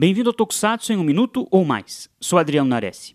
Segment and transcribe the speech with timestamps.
[0.00, 2.08] Bem-vindo ao Tokusatsu em um minuto ou mais.
[2.20, 3.12] Sou Adriano Nares.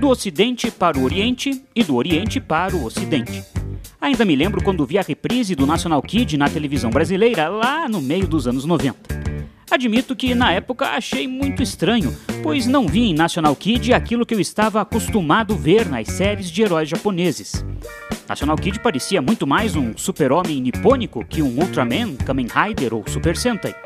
[0.00, 3.44] Do Ocidente para o Oriente e do Oriente para o Ocidente.
[4.00, 8.02] Ainda me lembro quando vi a reprise do National Kid na televisão brasileira lá no
[8.02, 8.98] meio dos anos 90.
[9.70, 12.12] Admito que na época achei muito estranho,
[12.42, 16.62] pois não vi em National Kid aquilo que eu estava acostumado ver nas séries de
[16.62, 17.64] heróis japoneses.
[18.28, 23.36] National Kid parecia muito mais um super-homem nipônico que um Ultraman, Kamen Rider ou Super
[23.36, 23.85] Sentai.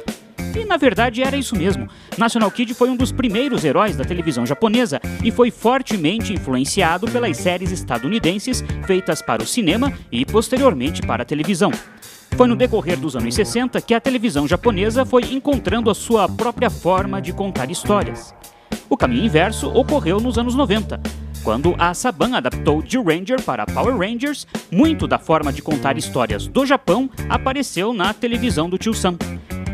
[0.54, 1.88] E na verdade era isso mesmo.
[2.18, 7.36] National Kid foi um dos primeiros heróis da televisão japonesa e foi fortemente influenciado pelas
[7.36, 11.70] séries estadunidenses feitas para o cinema e posteriormente para a televisão.
[12.36, 16.70] Foi no decorrer dos anos 60 que a televisão japonesa foi encontrando a sua própria
[16.70, 18.34] forma de contar histórias.
[18.88, 21.00] O caminho inverso ocorreu nos anos 90,
[21.42, 26.46] quando a Saban adaptou de Ranger para Power Rangers, muito da forma de contar histórias
[26.46, 29.16] do Japão apareceu na televisão do Tio Sam.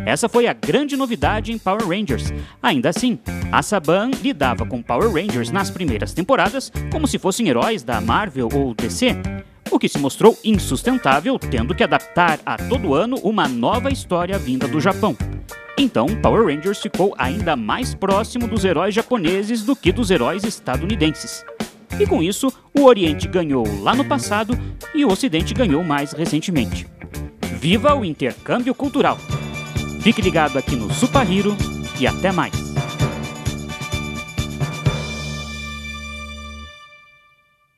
[0.07, 2.33] Essa foi a grande novidade em Power Rangers.
[2.63, 3.19] Ainda assim,
[3.51, 8.49] a Saban lidava com Power Rangers nas primeiras temporadas como se fossem heróis da Marvel
[8.55, 9.17] ou DC,
[9.69, 14.69] o que se mostrou insustentável, tendo que adaptar a todo ano uma nova história vinda
[14.69, 15.17] do Japão.
[15.77, 21.45] Então, Power Rangers ficou ainda mais próximo dos heróis japoneses do que dos heróis estadunidenses.
[21.99, 24.57] E com isso, o Oriente ganhou lá no passado
[24.95, 26.87] e o Ocidente ganhou mais recentemente.
[27.59, 29.19] Viva o intercâmbio cultural!
[30.07, 31.57] Fique ligado aqui no Super Hero
[31.99, 32.66] e até mais!